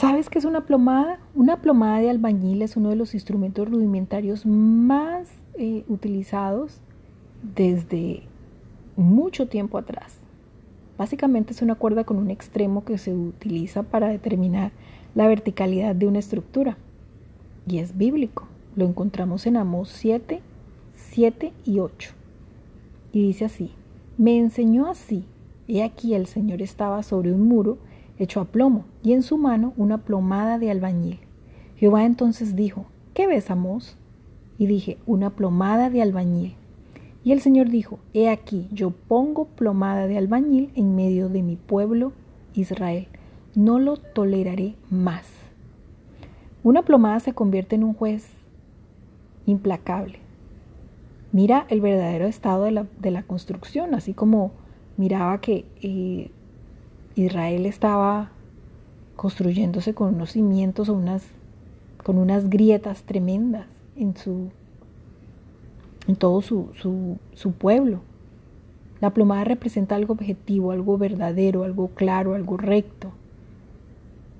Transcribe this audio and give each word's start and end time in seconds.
¿Sabes 0.00 0.30
qué 0.30 0.38
es 0.38 0.46
una 0.46 0.64
plomada? 0.64 1.18
Una 1.34 1.60
plomada 1.60 1.98
de 1.98 2.08
albañil 2.08 2.62
es 2.62 2.74
uno 2.74 2.88
de 2.88 2.96
los 2.96 3.12
instrumentos 3.12 3.68
rudimentarios 3.68 4.46
más 4.46 5.28
eh, 5.58 5.84
utilizados 5.88 6.80
desde 7.54 8.22
mucho 8.96 9.46
tiempo 9.46 9.76
atrás. 9.76 10.16
Básicamente 10.96 11.52
es 11.52 11.60
una 11.60 11.74
cuerda 11.74 12.04
con 12.04 12.16
un 12.16 12.30
extremo 12.30 12.82
que 12.82 12.96
se 12.96 13.12
utiliza 13.12 13.82
para 13.82 14.08
determinar 14.08 14.72
la 15.14 15.28
verticalidad 15.28 15.94
de 15.94 16.06
una 16.06 16.20
estructura. 16.20 16.78
Y 17.66 17.76
es 17.76 17.98
bíblico. 17.98 18.48
Lo 18.76 18.86
encontramos 18.86 19.46
en 19.46 19.58
Amós 19.58 19.90
7, 19.90 20.40
7 20.94 21.52
y 21.66 21.78
8. 21.78 22.12
Y 23.12 23.26
dice 23.26 23.44
así, 23.44 23.72
me 24.16 24.38
enseñó 24.38 24.88
así, 24.88 25.26
he 25.68 25.82
aquí 25.82 26.14
el 26.14 26.26
Señor 26.26 26.62
estaba 26.62 27.02
sobre 27.02 27.34
un 27.34 27.46
muro 27.46 27.76
hecho 28.20 28.40
a 28.40 28.44
plomo, 28.44 28.84
y 29.02 29.12
en 29.12 29.22
su 29.22 29.38
mano 29.38 29.72
una 29.76 29.98
plomada 29.98 30.58
de 30.58 30.70
albañil. 30.70 31.18
Jehová 31.76 32.04
entonces 32.04 32.54
dijo, 32.54 32.86
¿qué 33.14 33.26
ves, 33.26 33.50
Amós? 33.50 33.96
Y 34.58 34.66
dije, 34.66 34.98
una 35.06 35.30
plomada 35.30 35.90
de 35.90 36.02
albañil. 36.02 36.54
Y 37.22 37.32
el 37.32 37.40
Señor 37.40 37.68
dijo, 37.68 37.98
He 38.14 38.28
aquí, 38.28 38.68
yo 38.72 38.90
pongo 38.90 39.46
plomada 39.46 40.06
de 40.06 40.16
albañil 40.16 40.70
en 40.74 40.96
medio 40.96 41.28
de 41.28 41.42
mi 41.42 41.56
pueblo 41.56 42.12
Israel. 42.54 43.08
No 43.54 43.78
lo 43.78 43.96
toleraré 43.96 44.74
más. 44.90 45.26
Una 46.62 46.82
plomada 46.82 47.20
se 47.20 47.32
convierte 47.32 47.76
en 47.76 47.84
un 47.84 47.94
juez 47.94 48.28
implacable. 49.46 50.18
Mira 51.32 51.66
el 51.68 51.80
verdadero 51.80 52.26
estado 52.26 52.64
de 52.64 53.10
la, 53.10 53.22
construcción, 53.22 53.94
así 53.94 54.14
como 54.14 54.52
miraba 54.96 55.40
que 55.40 55.64
eh, 55.80 56.30
Israel 57.24 57.66
estaba 57.66 58.30
construyéndose 59.16 59.94
con 59.94 60.14
unos 60.14 60.32
cimientos 60.32 60.88
o 60.88 60.94
unas, 60.94 61.26
con 62.02 62.18
unas 62.18 62.48
grietas 62.48 63.02
tremendas 63.02 63.66
en, 63.96 64.16
su, 64.16 64.50
en 66.08 66.16
todo 66.16 66.40
su, 66.40 66.70
su, 66.80 67.18
su 67.34 67.52
pueblo. 67.52 68.00
La 69.00 69.10
plomada 69.12 69.44
representa 69.44 69.94
algo 69.94 70.14
objetivo, 70.14 70.72
algo 70.72 70.96
verdadero, 70.98 71.64
algo 71.64 71.88
claro, 71.88 72.34
algo 72.34 72.56
recto. 72.56 73.12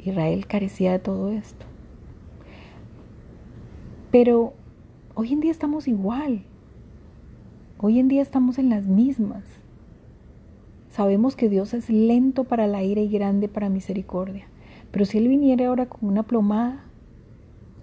Israel 0.03 0.47
carecía 0.47 0.93
de 0.93 0.99
todo 0.99 1.31
esto. 1.31 1.67
Pero 4.11 4.55
hoy 5.15 5.33
en 5.33 5.41
día 5.41 5.51
estamos 5.51 5.87
igual. 5.87 6.43
Hoy 7.79 7.99
en 7.99 8.09
día 8.09 8.23
estamos 8.23 8.59
en 8.59 8.71
las 8.71 8.87
mismas. 8.87 9.45
Sabemos 11.01 11.35
que 11.35 11.49
Dios 11.49 11.73
es 11.73 11.89
lento 11.89 12.45
para 12.45 12.67
la 12.67 12.83
ira 12.83 13.01
y 13.01 13.09
grande 13.09 13.49
para 13.49 13.71
misericordia. 13.71 14.49
Pero 14.91 15.07
si 15.07 15.17
Él 15.17 15.29
viniera 15.29 15.67
ahora 15.67 15.87
con 15.87 16.07
una 16.07 16.25
plomada, 16.25 16.85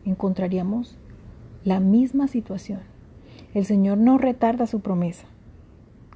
encontraríamos 0.05 0.99
la 1.63 1.79
misma 1.79 2.27
situación. 2.27 2.81
El 3.55 3.65
Señor 3.65 3.97
no 3.97 4.19
retarda 4.19 4.67
su 4.67 4.81
promesa. 4.81 5.25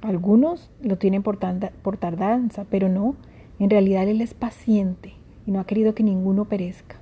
Algunos 0.00 0.70
lo 0.80 0.96
tienen 0.96 1.24
por, 1.24 1.38
tardanza, 1.38 2.66
pero 2.70 2.88
no, 2.88 3.16
en 3.58 3.70
realidad 3.70 4.06
Él 4.06 4.20
es 4.20 4.32
paciente 4.32 5.14
y 5.44 5.50
no 5.50 5.58
ha 5.58 5.66
querido 5.66 5.96
que 5.96 6.04
ninguno 6.04 6.44
perezca. 6.44 7.00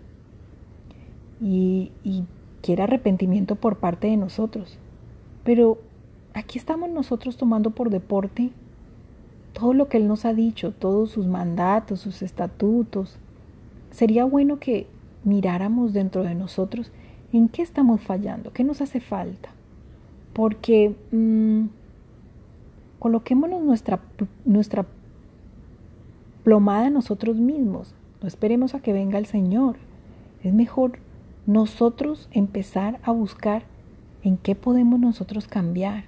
Y, 1.42 1.92
y 2.05 2.25
quiere 2.62 2.85
arrepentimiento 2.85 3.55
por 3.55 3.77
parte 3.77 4.09
de 4.09 4.17
nosotros. 4.17 4.79
Pero 5.45 5.77
aquí 6.33 6.59
estamos 6.59 6.89
nosotros 6.89 7.37
tomando 7.37 7.73
por 7.73 7.91
deporte 7.91 8.51
todo 9.53 9.75
lo 9.75 9.89
que 9.89 9.97
Él 9.97 10.09
nos 10.09 10.25
ha 10.25 10.34
dicho, 10.34 10.73
todos 10.73 11.11
sus 11.11 11.27
mandatos, 11.27 12.01
sus 12.01 12.23
estatutos. 12.23 13.19
Sería 13.91 14.25
bueno 14.25 14.59
que 14.59 14.87
miráramos 15.25 15.92
dentro 15.92 16.23
de 16.23 16.34
nosotros 16.34 16.92
en 17.33 17.48
qué 17.48 17.62
estamos 17.62 18.01
fallando, 18.01 18.53
qué 18.53 18.65
nos 18.65 18.81
hace 18.81 19.01
falta. 19.01 19.51
Porque 20.33 20.95
mmm, 21.11 21.67
coloquémonos 22.98 23.63
nuestra, 23.63 24.01
nuestra 24.45 24.86
plomada 26.45 26.91
nosotros 26.91 27.36
mismos. 27.36 27.95
No 28.23 28.29
esperemos 28.29 28.74
a 28.74 28.80
que 28.80 28.92
venga 28.92 29.19
el 29.19 29.27
Señor. 29.27 29.77
Es 30.42 30.53
mejor 30.53 30.98
nosotros 31.47 32.29
empezar 32.33 33.01
a 33.03 33.11
buscar 33.11 33.64
en 34.23 34.36
qué 34.36 34.55
podemos 34.55 35.01
nosotros 35.01 35.48
cambiar 35.48 36.05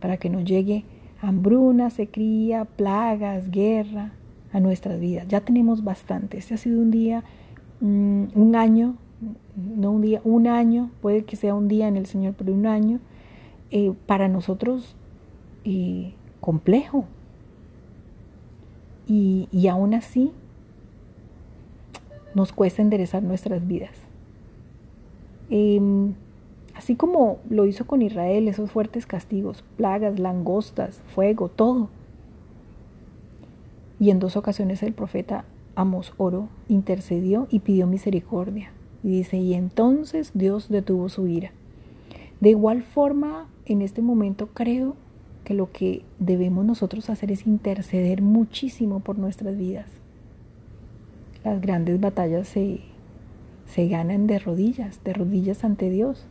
para 0.00 0.16
que 0.16 0.30
no 0.30 0.40
llegue 0.40 0.84
hambruna, 1.20 1.90
sequía, 1.90 2.64
plagas, 2.64 3.50
guerra 3.50 4.12
a 4.52 4.60
nuestras 4.60 5.00
vidas. 5.00 5.26
Ya 5.28 5.40
tenemos 5.40 5.84
bastante. 5.84 6.38
Este 6.38 6.54
ha 6.54 6.56
sido 6.56 6.80
un 6.80 6.90
día, 6.90 7.24
mm, 7.80 8.24
un 8.34 8.56
año, 8.56 8.96
no 9.56 9.90
un 9.90 10.02
día, 10.02 10.20
un 10.24 10.46
año, 10.46 10.90
puede 11.00 11.24
que 11.24 11.36
sea 11.36 11.54
un 11.54 11.68
día 11.68 11.88
en 11.88 11.96
el 11.96 12.06
Señor, 12.06 12.34
pero 12.36 12.52
un 12.52 12.66
año, 12.66 13.00
eh, 13.70 13.92
para 14.06 14.28
nosotros 14.28 14.96
eh, 15.64 16.12
complejo. 16.40 17.04
Y, 19.08 19.48
y 19.52 19.68
aún 19.68 19.94
así 19.94 20.32
nos 22.34 22.52
cuesta 22.52 22.82
enderezar 22.82 23.22
nuestras 23.22 23.66
vidas. 23.66 23.94
Em, 25.48 26.14
Así 26.76 26.94
como 26.94 27.38
lo 27.48 27.64
hizo 27.64 27.86
con 27.86 28.02
Israel, 28.02 28.48
esos 28.48 28.70
fuertes 28.70 29.06
castigos, 29.06 29.64
plagas, 29.78 30.18
langostas, 30.18 31.00
fuego, 31.14 31.48
todo. 31.48 31.88
Y 33.98 34.10
en 34.10 34.18
dos 34.18 34.36
ocasiones 34.36 34.82
el 34.82 34.92
profeta 34.92 35.46
Amos 35.74 36.12
Oro 36.18 36.48
intercedió 36.68 37.48
y 37.50 37.60
pidió 37.60 37.86
misericordia. 37.86 38.72
Y 39.02 39.08
dice, 39.10 39.38
y 39.38 39.54
entonces 39.54 40.32
Dios 40.34 40.68
detuvo 40.68 41.08
su 41.08 41.26
ira. 41.26 41.50
De 42.40 42.50
igual 42.50 42.82
forma, 42.82 43.48
en 43.64 43.80
este 43.80 44.02
momento 44.02 44.48
creo 44.48 44.96
que 45.44 45.54
lo 45.54 45.72
que 45.72 46.02
debemos 46.18 46.66
nosotros 46.66 47.08
hacer 47.08 47.32
es 47.32 47.46
interceder 47.46 48.20
muchísimo 48.20 49.00
por 49.00 49.18
nuestras 49.18 49.56
vidas. 49.56 49.86
Las 51.42 51.58
grandes 51.62 51.98
batallas 52.00 52.48
se, 52.48 52.80
se 53.64 53.88
ganan 53.88 54.26
de 54.26 54.38
rodillas, 54.38 55.02
de 55.04 55.14
rodillas 55.14 55.64
ante 55.64 55.88
Dios 55.88 56.26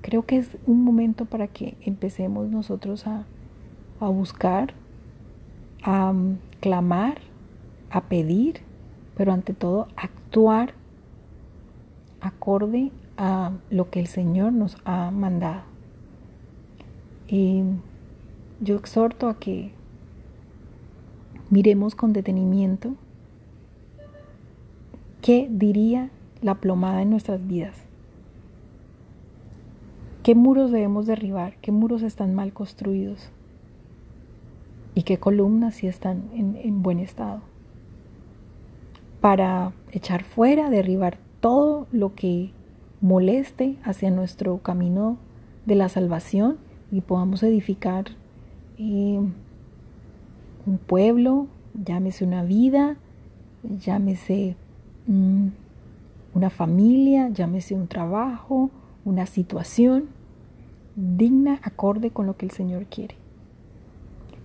creo 0.00 0.24
que 0.24 0.36
es 0.36 0.56
un 0.66 0.84
momento 0.84 1.24
para 1.24 1.48
que 1.48 1.76
empecemos 1.80 2.48
nosotros 2.48 3.06
a, 3.06 3.26
buscar, 4.00 4.74
a 5.82 6.12
mm, 6.12 6.38
clamar, 6.60 7.18
a 7.90 8.02
pedir, 8.02 8.60
pero 9.16 9.32
ante 9.32 9.54
todo 9.54 9.88
actuar 9.96 10.74
acorde 12.20 12.90
a 13.16 13.52
lo 13.70 13.90
que 13.90 14.00
el 14.00 14.06
Señor 14.06 14.52
nos 14.52 14.76
ha 14.84 15.10
mandado. 15.10 15.62
Y 17.28 17.62
yo 18.60 18.76
exhorto 18.76 19.28
a 19.28 19.38
que 19.38 19.72
miremos 21.50 21.94
con 21.94 22.12
detenimiento 22.12 22.94
qué 25.22 25.48
diría 25.50 26.10
la 26.42 26.56
plomada 26.56 27.02
en 27.02 27.10
nuestras 27.10 27.46
vidas. 27.46 27.83
¿Qué 30.24 30.34
muros 30.34 30.72
debemos 30.72 31.04
derribar? 31.04 31.58
¿Qué 31.60 31.70
muros 31.70 32.02
están 32.02 32.34
mal 32.34 32.54
construidos? 32.54 33.28
¿Y 34.94 35.02
qué 35.02 35.18
columnas 35.18 35.74
sí 35.74 35.86
están 35.86 36.30
en, 36.32 36.82
buen 36.82 36.98
estado? 36.98 37.42
Para 39.20 39.72
echar 39.92 40.24
fuera, 40.24 40.70
derribar 40.70 41.18
todo 41.40 41.86
lo 41.92 42.14
que 42.14 42.52
moleste 43.02 43.76
hacia 43.84 44.10
nuestro 44.10 44.56
camino 44.62 45.18
de 45.66 45.74
la 45.74 45.90
salvación 45.90 46.56
y 46.90 47.02
podamos 47.02 47.42
edificar 47.42 48.06
eh, 48.78 49.20
un 50.64 50.78
pueblo, 50.78 51.48
llámese 51.74 52.24
una 52.24 52.44
vida, 52.44 52.96
llámese 53.62 54.56
mm, 55.06 55.48
una 56.32 56.48
familia, 56.48 57.28
llámese 57.28 57.74
un 57.74 57.88
trabajo, 57.88 58.70
una 59.04 59.26
situación 59.26 60.08
digna 60.96 61.60
acorde 61.62 62.10
con 62.10 62.26
lo 62.26 62.36
que 62.36 62.46
el 62.46 62.52
Señor 62.52 62.86
quiere. 62.86 63.16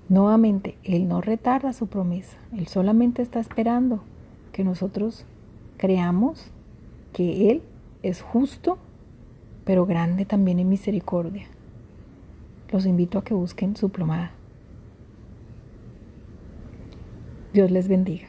Nuevamente, 0.10 0.78
Él 0.84 1.08
no 1.08 1.22
retarda 1.22 1.72
su 1.74 1.88
promesa, 1.88 2.38
Él 2.52 2.68
solamente 2.68 3.22
está 3.22 3.40
esperando 3.40 4.04
que 4.52 4.64
nosotros 4.64 5.26
creamos 5.78 6.52
que 7.14 7.52
Él 7.52 7.62
es 8.02 8.22
justo, 8.22 8.80
pero 9.66 9.86
grande 9.86 10.26
también 10.26 10.60
en 10.60 10.70
misericordia. 10.70 11.48
Los 12.72 12.86
invito 12.86 13.20
a 13.20 13.24
que 13.24 13.34
busquen 13.34 13.76
su 13.76 13.90
plomada. 13.90 14.32
Dios 17.54 17.70
les 17.72 17.88
bendiga. 17.88 18.29